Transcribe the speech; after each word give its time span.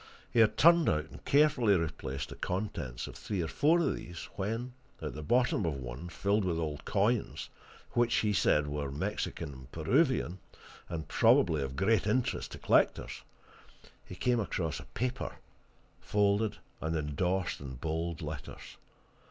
He 0.31 0.39
had 0.39 0.57
turned 0.57 0.89
out, 0.89 1.11
and 1.11 1.23
carefully 1.25 1.75
replaced, 1.75 2.29
the 2.29 2.35
contents 2.35 3.05
of 3.05 3.15
three 3.15 3.39
or 3.43 3.47
four 3.47 3.79
of 3.79 3.95
these, 3.95 4.23
when, 4.35 4.73
at 4.99 5.13
the 5.13 5.21
bottom 5.21 5.63
of 5.63 5.75
one, 5.75 6.09
filled 6.09 6.43
with 6.43 6.57
old 6.57 6.85
coins, 6.85 7.49
which, 7.91 8.15
he 8.15 8.33
said, 8.33 8.65
were 8.65 8.89
Mexican 8.89 9.53
and 9.53 9.71
Peruvian, 9.71 10.39
and 10.89 11.07
probably 11.07 11.61
of 11.61 11.75
great 11.75 12.07
interest 12.07 12.53
to 12.53 12.57
collectors, 12.57 13.21
he 14.03 14.15
came 14.15 14.39
across 14.39 14.79
a 14.79 14.85
paper, 14.85 15.35
folded 15.99 16.57
and 16.81 16.95
endorsed 16.95 17.59
in 17.59 17.75
bold 17.75 18.23
letters. 18.23 18.77